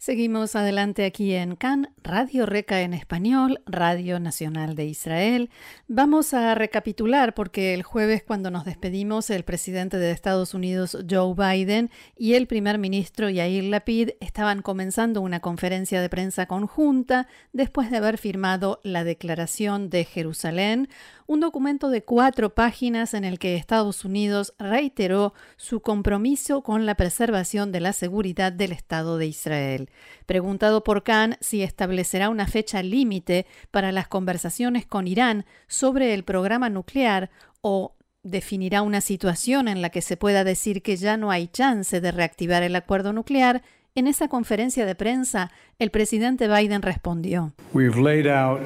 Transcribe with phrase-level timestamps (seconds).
[0.00, 5.50] Seguimos adelante aquí en CAN, Radio Reca en español, Radio Nacional de Israel.
[5.88, 11.34] Vamos a recapitular porque el jueves cuando nos despedimos el presidente de Estados Unidos Joe
[11.34, 17.90] Biden y el primer ministro Yair Lapid estaban comenzando una conferencia de prensa conjunta después
[17.90, 20.88] de haber firmado la Declaración de Jerusalén,
[21.30, 26.96] un documento de cuatro páginas en el que Estados Unidos reiteró su compromiso con la
[26.96, 29.90] preservación de la seguridad del Estado de Israel.
[30.26, 36.24] Preguntado por Khan si establecerá una fecha límite para las conversaciones con Irán sobre el
[36.24, 41.30] programa nuclear o definirá una situación en la que se pueda decir que ya no
[41.30, 43.62] hay chance de reactivar el acuerdo nuclear,
[43.94, 47.52] en esa conferencia de prensa el presidente Biden respondió.
[47.72, 48.62] We've laid out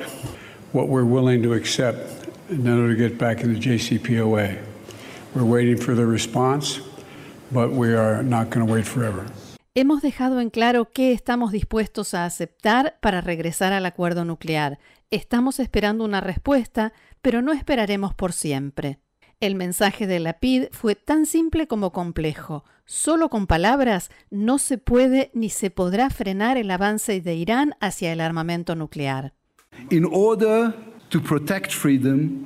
[0.73, 4.59] what we're willing to accept in order to get back in the JCPOA.
[5.35, 6.81] We're waiting for the response,
[7.51, 9.25] but we are not going to wait forever.
[9.77, 14.79] Hemos dejado en claro qué estamos dispuestos a aceptar para regresar al acuerdo nuclear.
[15.11, 16.93] Estamos esperando una respuesta,
[17.23, 19.01] pero no esperaremos por siempre.
[19.41, 22.65] El mensaje de la PID fue tan simple como complejo.
[22.85, 28.13] Solo con palabras no se puede ni se podrá frenar el avance de Irán hacia
[28.13, 29.35] el armamento nuclear.
[29.91, 30.73] In order
[31.15, 32.45] to protect freedom,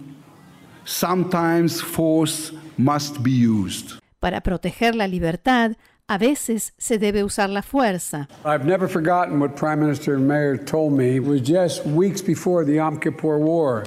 [0.85, 3.99] sometimes force must be used.
[4.21, 8.29] Para proteger la libertad, a veces se debe usar la fuerza.
[8.45, 11.17] I've never forgotten what Prime Minister Mayer told me.
[11.17, 13.85] It was just weeks before the Yom Kippur War.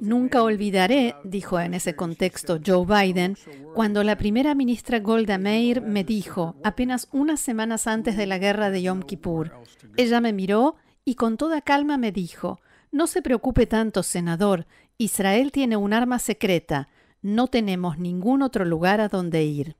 [0.00, 3.36] Nunca olvidaré, dijo en ese contexto Joe Biden,
[3.72, 8.70] cuando la primera ministra Golda Meir me dijo, apenas unas semanas antes de la guerra
[8.70, 9.52] de Yom Kippur.
[9.96, 12.58] Ella me miró y con toda calma me dijo,
[12.92, 14.66] no se preocupe tanto, senador.
[14.98, 16.88] Israel tiene un arma secreta.
[17.22, 19.76] No tenemos ningún otro lugar a donde ir.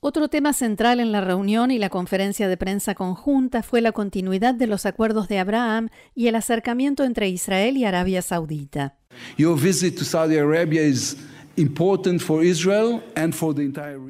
[0.00, 4.54] Otro tema central en la reunión y la conferencia de prensa conjunta fue la continuidad
[4.54, 8.96] de los acuerdos de Abraham y el acercamiento entre Israel y Arabia Saudita.
[10.04, 10.82] Saudi Arabia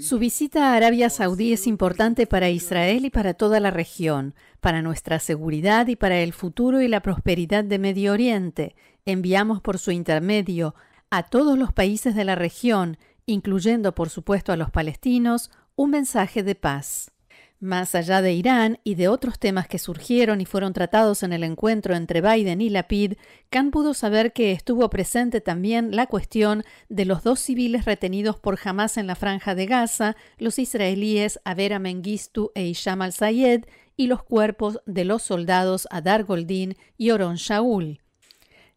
[0.00, 4.82] su visita a Arabia Saudí es importante para Israel y para toda la región, para
[4.82, 8.76] nuestra seguridad y para el futuro y la prosperidad de Medio Oriente.
[9.06, 10.74] Enviamos por su intermedio
[11.10, 16.42] a todos los países de la región, incluyendo por supuesto a los palestinos, un mensaje
[16.42, 17.12] de paz.
[17.60, 21.42] Más allá de Irán y de otros temas que surgieron y fueron tratados en el
[21.42, 23.14] encuentro entre Biden y Lapid,
[23.50, 28.60] Khan pudo saber que estuvo presente también la cuestión de los dos civiles retenidos por
[28.62, 33.64] Hamas en la franja de Gaza, los israelíes Avera Mengistu e Isham al-Sayed,
[33.96, 37.98] y los cuerpos de los soldados Adar Goldin y Oron Shaul.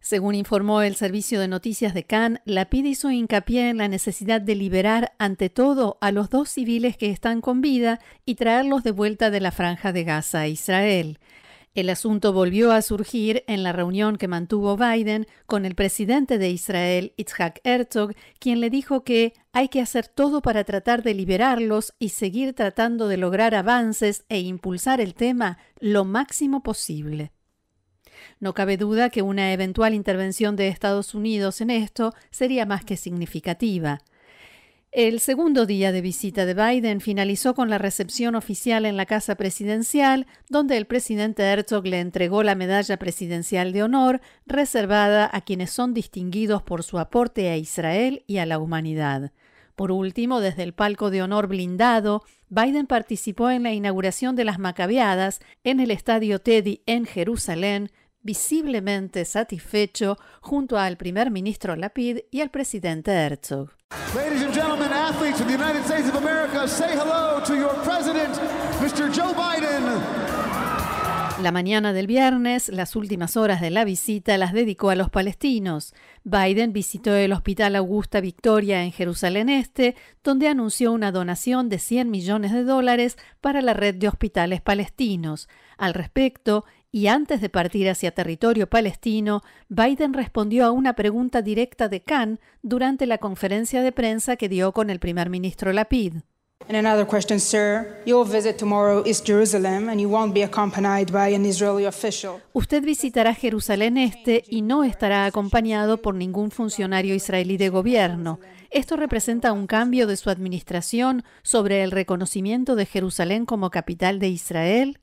[0.02, 4.56] Según informó el servicio de noticias de Cannes, Lapid hizo hincapié en la necesidad de
[4.56, 9.30] liberar ante todo a los dos civiles que están con vida y traerlos de vuelta
[9.30, 11.20] de la franja de Gaza a Israel.
[11.76, 16.50] El asunto volvió a surgir en la reunión que mantuvo Biden con el presidente de
[16.50, 21.94] Israel, Itzhak Herzog, quien le dijo que hay que hacer todo para tratar de liberarlos
[22.00, 27.32] y seguir tratando de lograr avances e impulsar el tema lo máximo posible.
[28.40, 32.98] No cabe duda que una eventual intervención de Estados Unidos en esto sería más que
[32.98, 34.00] significativa.
[34.94, 39.36] El segundo día de visita de Biden finalizó con la recepción oficial en la Casa
[39.36, 45.72] Presidencial, donde el presidente Herzog le entregó la Medalla Presidencial de Honor, reservada a quienes
[45.72, 49.32] son distinguidos por su aporte a Israel y a la humanidad.
[49.78, 54.60] Por último, desde el palco de honor blindado, Biden participó en la inauguración de las
[54.60, 57.92] Macabeadas en el Estadio Teddy en Jerusalén,
[58.24, 63.72] visiblemente satisfecho junto al primer ministro Lapid y al presidente Herzog.
[64.16, 68.34] Ladies and gentlemen, athletes of the United States of America, say hello to your president,
[68.82, 69.12] Mr.
[69.14, 70.32] Joe Biden.
[71.42, 75.96] La mañana del viernes, las últimas horas de la visita las dedicó a los palestinos.
[76.24, 82.12] Biden visitó el Hospital Augusta Victoria en Jerusalén Este, donde anunció una donación de 100
[82.12, 85.50] millones de dólares para la red de hospitales palestinos.
[85.80, 91.88] Al respecto, y antes de partir hacia territorio palestino, Biden respondió a una pregunta directa
[91.88, 96.16] de Khan durante la conferencia de prensa que dio con el primer ministro Lapid.
[102.54, 108.40] Usted visitará Jerusalén Este y no estará acompañado por ningún funcionario israelí de gobierno.
[108.72, 114.30] ¿Esto representa un cambio de su administración sobre el reconocimiento de Jerusalén como capital de
[114.30, 115.02] Israel?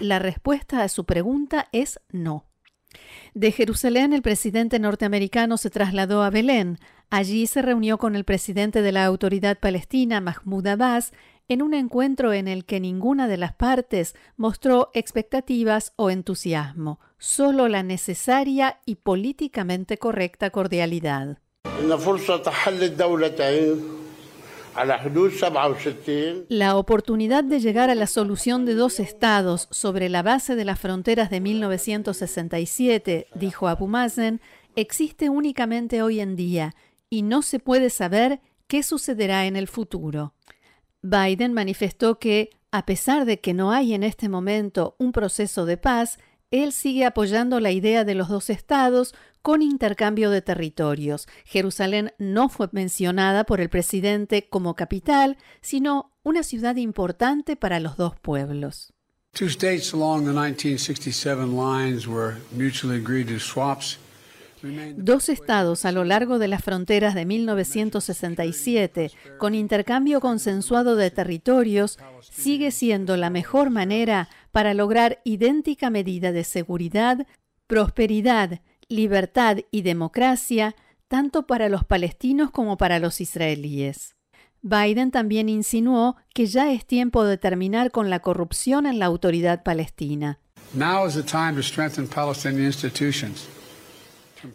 [0.00, 2.46] La respuesta a su pregunta es no.
[3.34, 6.78] De Jerusalén, el presidente norteamericano se trasladó a Belén.
[7.10, 11.12] Allí se reunió con el presidente de la autoridad palestina, Mahmoud Abbas,
[11.46, 17.68] en un encuentro en el que ninguna de las partes mostró expectativas o entusiasmo, solo
[17.68, 21.38] la necesaria y políticamente correcta cordialidad.
[26.48, 30.80] La oportunidad de llegar a la solución de dos estados sobre la base de las
[30.80, 34.40] fronteras de 1967, dijo Abu Mazen,
[34.74, 36.74] existe únicamente hoy en día
[37.10, 40.32] y no se puede saber qué sucederá en el futuro.
[41.02, 45.76] Biden manifestó que, a pesar de que no hay en este momento un proceso de
[45.76, 46.18] paz,
[46.52, 51.26] él sigue apoyando la idea de los dos estados con intercambio de territorios.
[51.44, 57.96] Jerusalén no fue mencionada por el presidente como capital, sino una ciudad importante para los
[57.96, 58.92] dos pueblos.
[59.32, 63.98] Two states along the 1967 lines were mutually agreed to swaps
[64.96, 71.98] Dos estados a lo largo de las fronteras de 1967, con intercambio consensuado de territorios,
[72.30, 77.26] sigue siendo la mejor manera para lograr idéntica medida de seguridad,
[77.66, 80.76] prosperidad, libertad y democracia,
[81.08, 84.14] tanto para los palestinos como para los israelíes.
[84.60, 89.64] Biden también insinuó que ya es tiempo de terminar con la corrupción en la autoridad
[89.64, 90.38] palestina.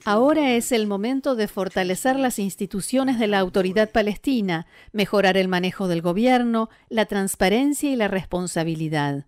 [0.06, 5.88] Ahora es el momento de fortalecer las instituciones de la autoridad palestina, mejorar el manejo
[5.88, 9.26] del gobierno, la transparencia y la responsabilidad.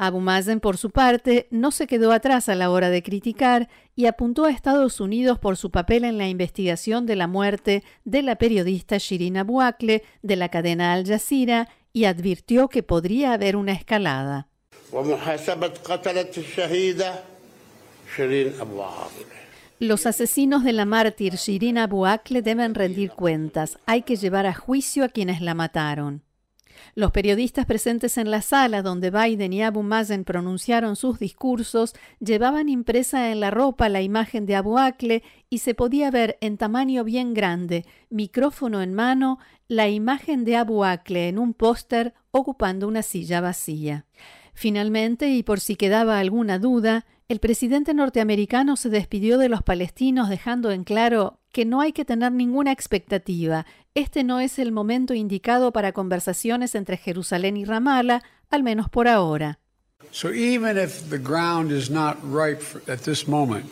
[0.00, 4.06] Abu Mazen, por su parte, no se quedó atrás a la hora de criticar y
[4.06, 8.36] apuntó a Estados Unidos por su papel en la investigación de la muerte de la
[8.36, 13.72] periodista Shirin Abu Akleh de la cadena Al Jazeera y advirtió que podría haber una
[13.72, 14.46] escalada.
[19.80, 23.78] Los asesinos de la mártir Shirin Abu Akleh deben rendir cuentas.
[23.84, 26.22] Hay que llevar a juicio a quienes la mataron.
[26.94, 32.68] Los periodistas presentes en la sala donde Biden y Abu Mazen pronunciaron sus discursos llevaban
[32.68, 37.04] impresa en la ropa la imagen de Abu Akleh y se podía ver en tamaño
[37.04, 39.38] bien grande, micrófono en mano,
[39.68, 44.06] la imagen de Abu Akleh en un póster ocupando una silla vacía.
[44.54, 50.30] Finalmente, y por si quedaba alguna duda, el presidente norteamericano se despidió de los palestinos
[50.30, 53.66] dejando en claro que no hay que tener ninguna expectativa.
[53.98, 59.08] Este no es el momento indicado para conversaciones entre Jerusalén y Ramallah, al menos por
[59.08, 59.58] ahora.
[60.12, 63.64] So even if the ground is not ripe at this moment,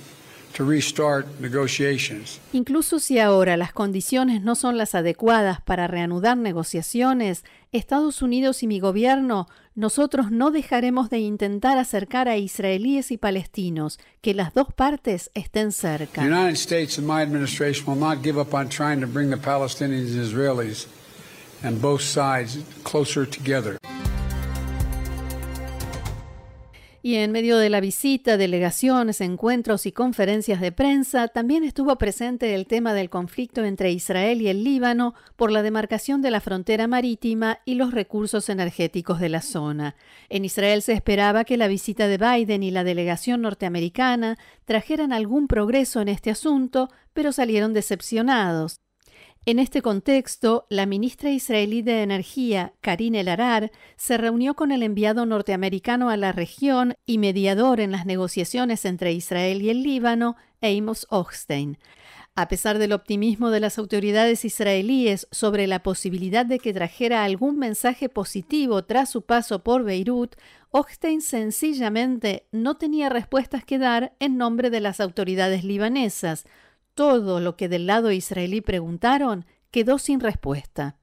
[2.52, 8.66] Incluso si ahora las condiciones no son las adecuadas para reanudar negociaciones, Estados Unidos y
[8.66, 14.72] mi gobierno, nosotros no dejaremos de intentar acercar a israelíes y palestinos, que las dos
[14.72, 16.22] partes estén cerca.
[16.22, 19.36] The United States and my administration will not give up on trying to bring the
[19.36, 20.86] Palestinians and Israelis
[21.62, 23.78] and both sides closer together.
[27.06, 32.52] Y en medio de la visita, delegaciones, encuentros y conferencias de prensa, también estuvo presente
[32.52, 36.88] el tema del conflicto entre Israel y el Líbano por la demarcación de la frontera
[36.88, 39.94] marítima y los recursos energéticos de la zona.
[40.28, 45.46] En Israel se esperaba que la visita de Biden y la delegación norteamericana trajeran algún
[45.46, 48.80] progreso en este asunto, pero salieron decepcionados.
[49.48, 55.24] En este contexto, la ministra israelí de Energía, Karine El se reunió con el enviado
[55.24, 61.06] norteamericano a la región y mediador en las negociaciones entre Israel y el Líbano, Amos
[61.10, 61.78] Hochstein.
[62.34, 67.56] A pesar del optimismo de las autoridades israelíes sobre la posibilidad de que trajera algún
[67.56, 70.34] mensaje positivo tras su paso por Beirut,
[70.72, 76.46] Hochstein sencillamente no tenía respuestas que dar en nombre de las autoridades libanesas,
[76.96, 80.96] todo lo que del lado israelí preguntaron quedó sin respuesta.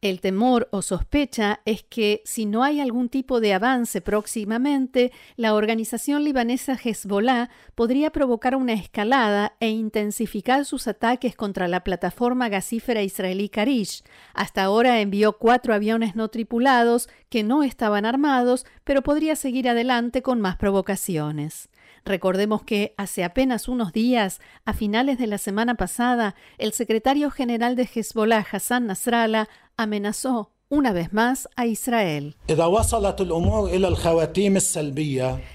[0.00, 5.54] El temor o sospecha es que si no hay algún tipo de avance próximamente, la
[5.54, 13.02] organización libanesa Hezbollah podría provocar una escalada e intensificar sus ataques contra la plataforma gasífera
[13.02, 14.04] israelí Karish.
[14.34, 20.22] Hasta ahora envió cuatro aviones no tripulados que no estaban armados, pero podría seguir adelante
[20.22, 21.70] con más provocaciones.
[22.06, 27.74] Recordemos que hace apenas unos días, a finales de la semana pasada, el secretario general
[27.74, 32.36] de Hezbollah, Hassan Nasrallah, amenazó una vez más a Israel.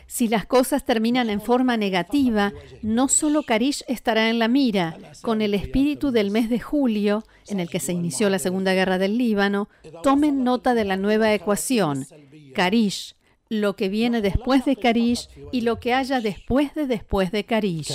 [0.08, 5.42] Si las cosas terminan en forma negativa, no solo Karish estará en la mira, con
[5.42, 9.18] el espíritu del mes de julio, en el que se inició la Segunda Guerra del
[9.18, 9.70] Líbano,
[10.04, 12.06] tomen nota de la nueva ecuación.
[12.54, 13.16] Karish
[13.52, 17.92] lo que viene después de Karish y lo que haya después de después de Karish.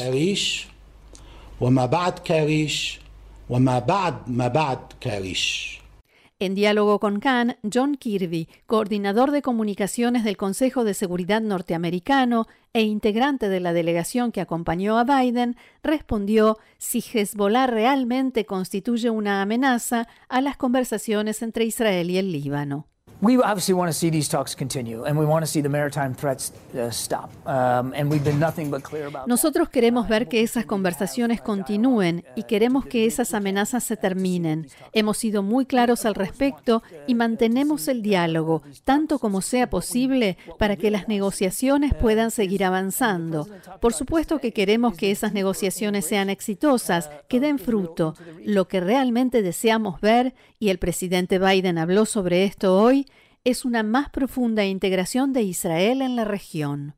[6.38, 12.82] En diálogo con Khan, John Kirby, coordinador de comunicaciones del Consejo de Seguridad norteamericano e
[12.82, 20.06] integrante de la delegación que acompañó a Biden, respondió si Hezbollah realmente constituye una amenaza
[20.28, 22.88] a las conversaciones entre Israel y el Líbano.
[23.22, 26.14] We obviously want to see these talks continue and we want to see the maritime
[26.14, 26.52] threats
[26.90, 27.30] stop.
[27.46, 32.42] And we've been nothing but clear about Nosotros queremos ver que esas conversaciones continúen y
[32.42, 34.68] queremos que esas amenazas se terminen.
[34.92, 40.76] Hemos sido muy claros al respecto y mantenemos el diálogo tanto como sea posible para
[40.76, 43.48] que las negociaciones puedan seguir avanzando.
[43.80, 48.14] Por supuesto que queremos que esas negociaciones sean exitosas, que den fruto.
[48.44, 53.06] Lo que realmente deseamos ver, y el presidente Biden habló sobre esto hoy,
[53.46, 56.96] es una más profunda integración de Israel en la región.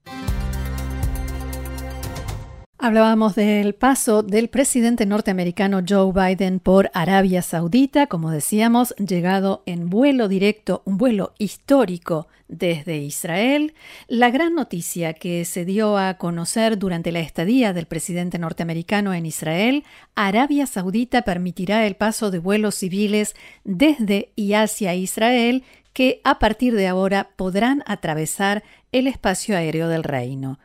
[2.81, 9.91] Hablábamos del paso del presidente norteamericano Joe Biden por Arabia Saudita, como decíamos, llegado en
[9.91, 13.75] vuelo directo, un vuelo histórico desde Israel.
[14.07, 19.27] La gran noticia que se dio a conocer durante la estadía del presidente norteamericano en
[19.27, 19.83] Israel,
[20.15, 26.77] Arabia Saudita permitirá el paso de vuelos civiles desde y hacia Israel que a partir
[26.77, 30.61] de ahora podrán atravesar el espacio aéreo del reino.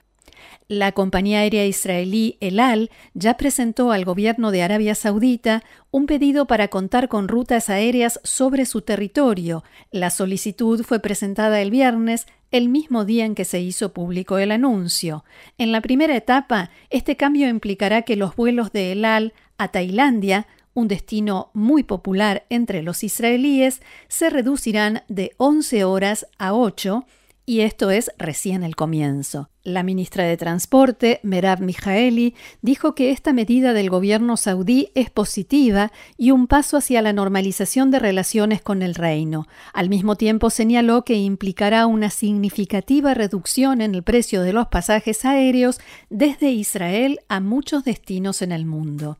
[0.79, 6.47] La compañía aérea israelí El Al ya presentó al gobierno de Arabia Saudita un pedido
[6.47, 9.63] para contar con rutas aéreas sobre su territorio.
[9.91, 14.51] La solicitud fue presentada el viernes, el mismo día en que se hizo público el
[14.51, 15.23] anuncio.
[15.59, 20.47] En la primera etapa, este cambio implicará que los vuelos de El Al a Tailandia
[20.73, 27.05] un destino muy popular entre los israelíes, se reducirán de 11 horas a 8
[27.45, 29.51] y esto es recién el comienzo.
[29.65, 35.93] La ministra de Transporte, Merab Mijaeli, dijo que esta medida del gobierno saudí es positiva
[36.17, 39.47] y un paso hacia la normalización de relaciones con el reino.
[39.71, 45.23] Al mismo tiempo señaló que implicará una significativa reducción en el precio de los pasajes
[45.23, 45.79] aéreos
[46.09, 49.17] desde Israel a muchos destinos en el mundo.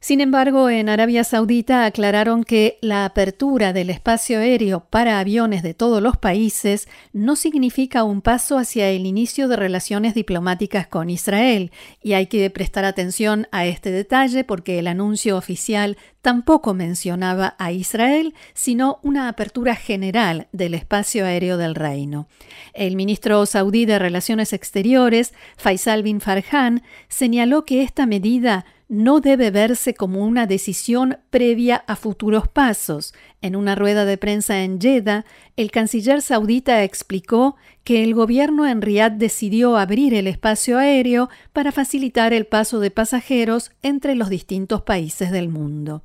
[0.00, 5.74] Sin embargo, en Arabia Saudita aclararon que la apertura del espacio aéreo para aviones de
[5.74, 11.72] todos los países no significa un paso hacia el inicio de relaciones diplomáticas con Israel,
[12.00, 17.72] y hay que prestar atención a este detalle porque el anuncio oficial tampoco mencionaba a
[17.72, 22.28] Israel, sino una apertura general del espacio aéreo del reino.
[22.72, 29.50] El ministro saudí de Relaciones Exteriores, Faisal bin Farhan, señaló que esta medida no debe
[29.50, 33.14] verse como una decisión previa a futuros pasos.
[33.42, 35.26] En una rueda de prensa en Jeddah,
[35.56, 41.70] el canciller saudita explicó que el gobierno en Riad decidió abrir el espacio aéreo para
[41.70, 46.02] facilitar el paso de pasajeros entre los distintos países del mundo.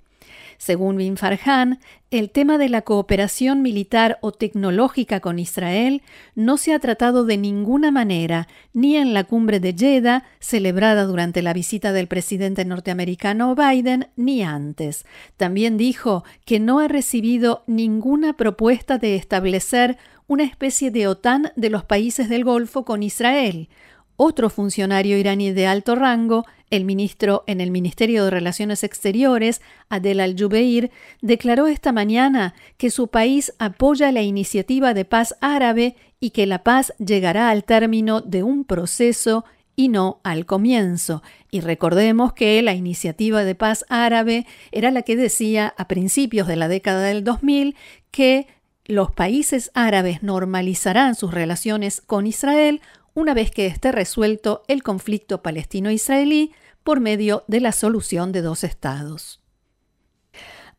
[0.57, 1.79] Según Bin Farhan,
[2.11, 6.03] el tema de la cooperación militar o tecnológica con Israel
[6.35, 11.41] no se ha tratado de ninguna manera ni en la cumbre de Jeddah, celebrada durante
[11.41, 15.05] la visita del presidente norteamericano Biden, ni antes.
[15.37, 21.69] También dijo que no ha recibido ninguna propuesta de establecer una especie de OTAN de
[21.69, 23.69] los países del Golfo con Israel,
[24.15, 30.19] otro funcionario iraní de alto rango, el ministro en el Ministerio de Relaciones Exteriores, Adel
[30.19, 30.91] al-Jubeir,
[31.21, 36.63] declaró esta mañana que su país apoya la iniciativa de paz árabe y que la
[36.63, 41.21] paz llegará al término de un proceso y no al comienzo.
[41.51, 46.55] Y recordemos que la iniciativa de paz árabe era la que decía a principios de
[46.55, 47.75] la década del 2000
[48.11, 48.47] que
[48.85, 52.81] los países árabes normalizarán sus relaciones con Israel
[53.13, 56.53] una vez que esté resuelto el conflicto palestino-israelí
[56.83, 59.42] por medio de la solución de dos estados.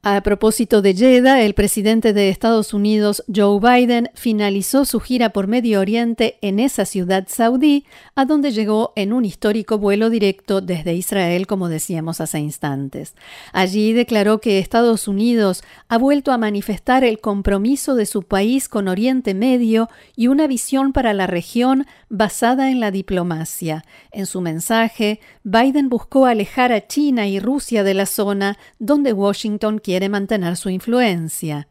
[0.07, 5.47] A propósito de Jeddah, el presidente de Estados Unidos, Joe Biden, finalizó su gira por
[5.47, 10.93] Medio Oriente en esa ciudad saudí, a donde llegó en un histórico vuelo directo desde
[10.93, 13.15] Israel, como decíamos hace instantes.
[13.55, 18.89] Allí declaró que Estados Unidos ha vuelto a manifestar el compromiso de su país con
[18.89, 23.87] Oriente Medio y una visión para la región basada en la diplomacia.
[24.13, 29.79] En su mensaje, Biden buscó alejar a China y Rusia de la zona donde Washington
[29.79, 31.69] quiere quiere mantener su influencia.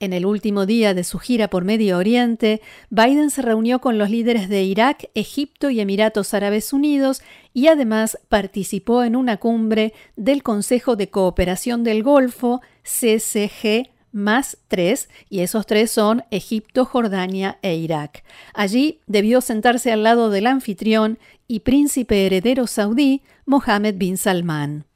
[0.00, 4.10] En el último día de su gira por Medio Oriente, Biden se reunió con los
[4.10, 7.22] líderes de Irak, Egipto y Emiratos Árabes Unidos
[7.54, 15.08] y además participó en una cumbre del Consejo de Cooperación del Golfo, CCG, más tres,
[15.28, 18.24] y esos tres son Egipto, Jordania e Irak.
[18.52, 24.89] Allí debió sentarse al lado del anfitrión y príncipe heredero saudí, Mohammed bin Salman.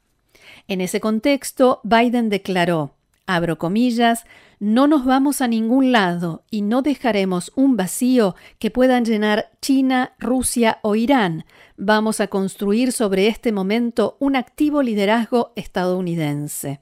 [0.67, 2.95] En ese contexto, Biden declaró,
[3.27, 4.25] abro comillas,
[4.59, 10.15] no nos vamos a ningún lado y no dejaremos un vacío que puedan llenar China,
[10.17, 11.45] Rusia o Irán.
[11.77, 16.81] Vamos a construir sobre este momento un activo liderazgo estadounidense.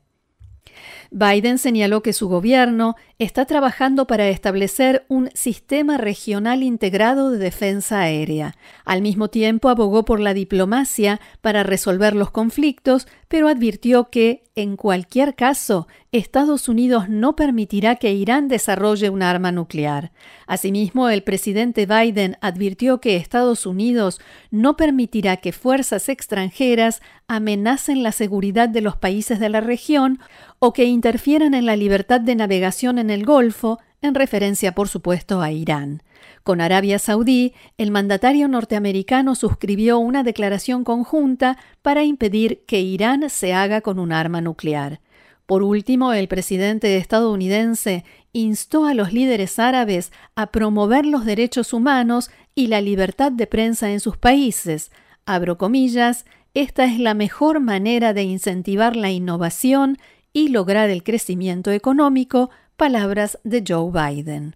[1.14, 8.00] Biden señaló que su gobierno está trabajando para establecer un sistema regional integrado de defensa
[8.00, 8.56] aérea.
[8.84, 14.76] Al mismo tiempo abogó por la diplomacia para resolver los conflictos, pero advirtió que, en
[14.76, 20.12] cualquier caso, Estados Unidos no permitirá que Irán desarrolle un arma nuclear.
[20.46, 24.20] Asimismo, el presidente Biden advirtió que Estados Unidos
[24.52, 30.20] no permitirá que fuerzas extranjeras amenacen la seguridad de los países de la región
[30.60, 35.42] o que interfieran en la libertad de navegación en el Golfo, en referencia por supuesto
[35.42, 36.02] a Irán.
[36.44, 43.54] Con Arabia Saudí, el mandatario norteamericano suscribió una declaración conjunta para impedir que Irán se
[43.54, 45.02] haga con un arma nuclear.
[45.46, 52.32] Por último, el presidente estadounidense instó a los líderes árabes a promover los derechos humanos
[52.56, 54.90] y la libertad de prensa en sus países.
[55.26, 59.98] Abro comillas, esta es la mejor manera de incentivar la innovación
[60.34, 64.56] y lograr el crecimiento económico, palabras de Joe Biden.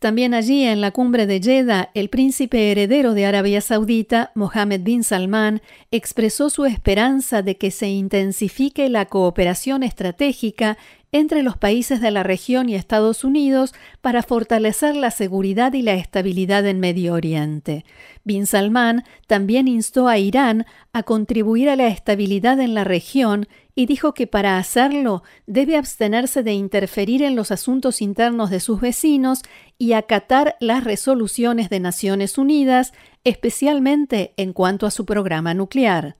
[0.00, 5.04] También allí, en la cumbre de Jeddah, el príncipe heredero de Arabia Saudita, Mohammed bin
[5.04, 10.76] Salman, expresó su esperanza de que se intensifique la cooperación estratégica
[11.12, 15.92] entre los países de la región y Estados Unidos para fortalecer la seguridad y la
[15.92, 17.84] estabilidad en Medio Oriente.
[18.24, 20.64] Bin Salman también instó a Irán
[20.94, 26.42] a contribuir a la estabilidad en la región y dijo que para hacerlo debe abstenerse
[26.42, 29.42] de interferir en los asuntos internos de sus vecinos
[29.76, 32.92] y acatar las resoluciones de Naciones Unidas,
[33.24, 36.16] especialmente en cuanto a su programa nuclear.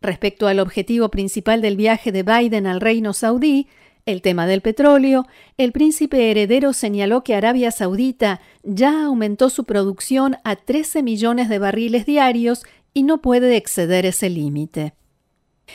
[0.00, 3.66] Respecto al objetivo principal del viaje de Biden al reino saudí,
[4.08, 5.26] el tema del petróleo,
[5.58, 11.58] el príncipe heredero señaló que Arabia Saudita ya aumentó su producción a 13 millones de
[11.58, 14.94] barriles diarios y no puede exceder ese límite.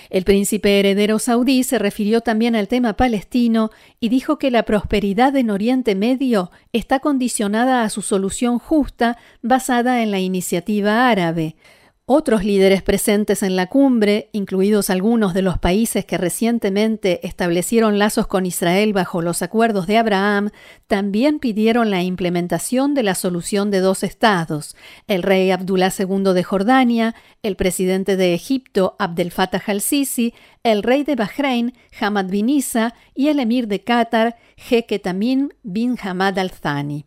[0.10, 3.69] El príncipe heredero saudí se refirió también al tema palestino
[4.00, 10.02] y dijo que la prosperidad en Oriente Medio está condicionada a su solución justa basada
[10.02, 11.56] en la iniciativa árabe.
[12.06, 18.28] Otros líderes presentes en la cumbre, incluidos algunos de los países que recientemente establecieron lazos
[18.28, 20.50] con Israel bajo los acuerdos de Abraham,
[20.88, 24.76] también pidieron la implementación de la solución de dos estados.
[25.08, 31.06] El rey Abdullah II de Jordania, el presidente de Egipto Abdel Fattah al-Sisi, el rey
[31.06, 37.06] de Bahrein Hamad bin Isa y el emir de Qatar Jeque Tamim bin Hamad al-Thani.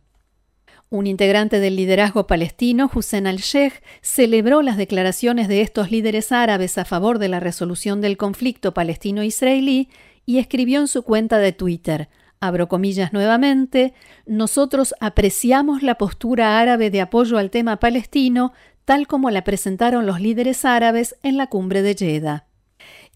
[0.89, 6.85] Un integrante del liderazgo palestino, Hussein al-Sheikh, celebró las declaraciones de estos líderes árabes a
[6.85, 9.89] favor de la resolución del conflicto palestino-israelí
[10.25, 12.07] y escribió en su cuenta de Twitter,
[12.39, 13.93] abro comillas nuevamente,
[14.25, 18.53] nosotros apreciamos la postura árabe de apoyo al tema palestino
[18.85, 22.46] tal como la presentaron los líderes árabes en la cumbre de Jeddah.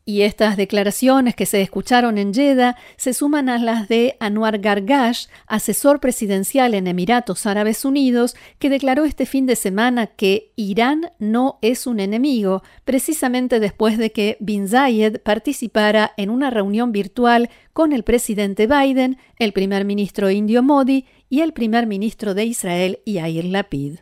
[0.04, 5.28] Y estas declaraciones que se escucharon en Jeddah se suman a las de Anwar Gargash,
[5.46, 11.60] asesor presidencial en Emiratos Árabes Unidos, que declaró este fin de semana que Irán no
[11.62, 17.94] es un enemigo, precisamente después de que Bin Zayed participara en una reunión virtual con
[17.94, 23.46] el presidente Biden, el primer ministro indio Modi y el primer ministro de Israel Yair
[23.46, 24.00] Lapid.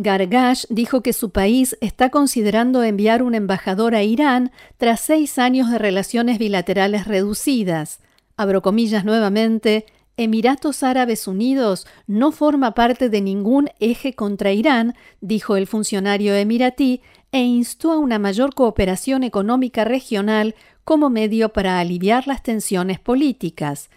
[0.00, 5.72] Gargash dijo que su país está considerando enviar un embajador a Irán tras seis años
[5.72, 7.98] de relaciones bilaterales reducidas.
[8.36, 15.56] Abro comillas nuevamente, Emiratos Árabes Unidos no forma parte de ningún eje contra Irán, dijo
[15.56, 22.28] el funcionario emiratí, e instó a una mayor cooperación económica regional como medio para aliviar
[22.28, 23.90] las tensiones políticas.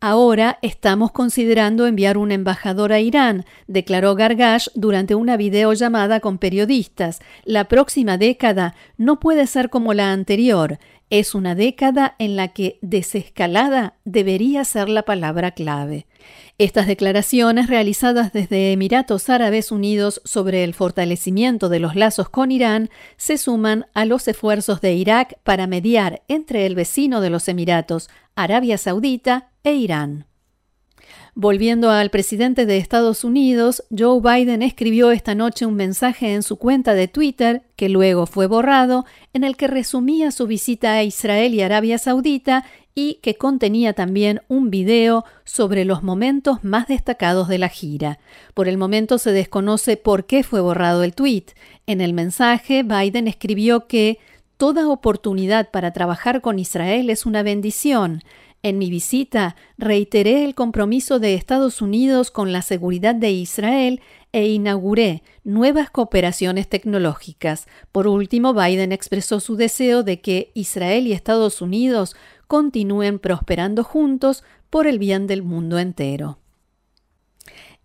[0.00, 7.20] Ahora estamos considerando enviar un embajador a Irán, declaró Gargash durante una videollamada con periodistas.
[7.44, 10.78] La próxima década no puede ser como la anterior.
[11.08, 16.06] Es una década en la que desescalada debería ser la palabra clave.
[16.58, 22.90] Estas declaraciones realizadas desde Emiratos Árabes Unidos sobre el fortalecimiento de los lazos con Irán
[23.16, 28.10] se suman a los esfuerzos de Irak para mediar entre el vecino de los Emiratos,
[28.34, 30.26] Arabia Saudita, e Irán.
[31.34, 36.56] Volviendo al presidente de Estados Unidos, Joe Biden escribió esta noche un mensaje en su
[36.56, 41.52] cuenta de Twitter, que luego fue borrado, en el que resumía su visita a Israel
[41.52, 47.58] y Arabia Saudita y que contenía también un video sobre los momentos más destacados de
[47.58, 48.20] la gira.
[48.54, 51.46] Por el momento se desconoce por qué fue borrado el tweet.
[51.86, 54.20] En el mensaje, Biden escribió que
[54.56, 58.22] Toda oportunidad para trabajar con Israel es una bendición.
[58.66, 64.00] En mi visita reiteré el compromiso de Estados Unidos con la seguridad de Israel
[64.32, 67.68] e inauguré nuevas cooperaciones tecnológicas.
[67.92, 72.16] Por último, Biden expresó su deseo de que Israel y Estados Unidos
[72.48, 76.40] continúen prosperando juntos por el bien del mundo entero.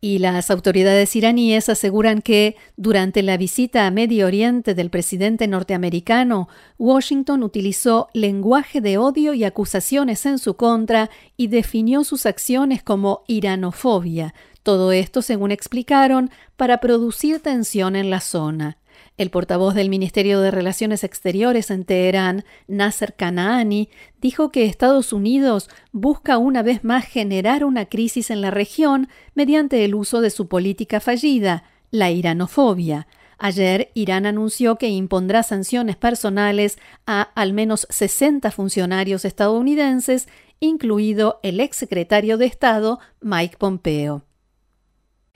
[0.03, 6.49] Y las autoridades iraníes aseguran que durante la visita a Medio Oriente del presidente norteamericano,
[6.79, 13.23] Washington utilizó lenguaje de odio y acusaciones en su contra y definió sus acciones como
[13.27, 14.33] iranofobia.
[14.63, 18.79] Todo esto, según explicaron, para producir tensión en la zona.
[19.17, 23.89] El portavoz del Ministerio de Relaciones Exteriores en Teherán, Nasser Kanaani,
[24.21, 29.85] dijo que Estados Unidos busca una vez más generar una crisis en la región mediante
[29.85, 33.07] el uso de su política fallida, la iranofobia.
[33.37, 40.27] Ayer, Irán anunció que impondrá sanciones personales a al menos 60 funcionarios estadounidenses,
[40.59, 44.23] incluido el exsecretario de Estado Mike Pompeo.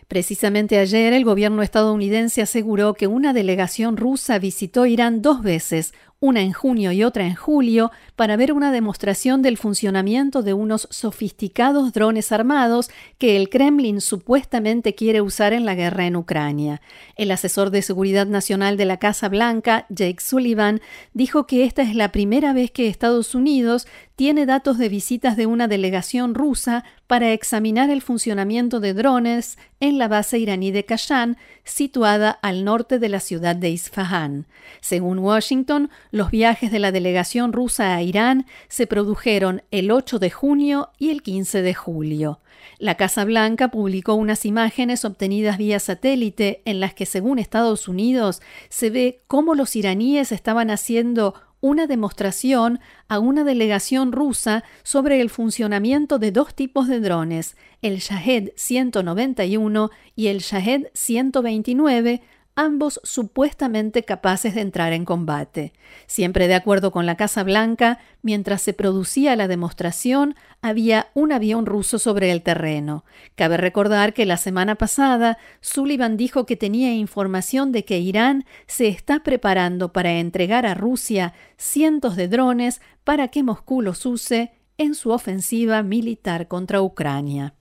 [0.07, 6.41] Precisamente ayer el gobierno estadounidense aseguró que una delegación rusa visitó Irán dos veces, una
[6.41, 11.91] en junio y otra en julio, para ver una demostración del funcionamiento de unos sofisticados
[11.91, 16.81] drones armados que el Kremlin supuestamente quiere usar en la guerra en Ucrania.
[17.15, 20.81] El asesor de seguridad nacional de la Casa Blanca, Jake Sullivan,
[21.13, 25.45] dijo que esta es la primera vez que Estados Unidos tiene datos de visitas de
[25.45, 31.37] una delegación rusa para examinar el funcionamiento de drones en la base iraní de Kashan,
[31.63, 34.47] situada al norte de la ciudad de Isfahan.
[34.79, 40.31] Según Washington, los viajes de la delegación rusa a Irán se produjeron el 8 de
[40.31, 42.39] junio y el 15 de julio.
[42.79, 48.41] La Casa Blanca publicó unas imágenes obtenidas vía satélite en las que, según Estados Unidos,
[48.69, 55.31] se ve cómo los iraníes estaban haciendo una demostración a una delegación rusa sobre el
[55.31, 62.21] funcionamiento de dos tipos de drones, el Shahed 191 y el Shahed 129,
[62.55, 65.73] ambos supuestamente capaces de entrar en combate.
[66.07, 71.65] Siempre de acuerdo con la Casa Blanca, mientras se producía la demostración, había un avión
[71.65, 73.03] ruso sobre el terreno.
[73.35, 78.87] Cabe recordar que la semana pasada Sullivan dijo que tenía información de que Irán se
[78.87, 84.95] está preparando para entregar a Rusia cientos de drones para que Moscú los use en
[84.95, 87.53] su ofensiva militar contra Ucrania.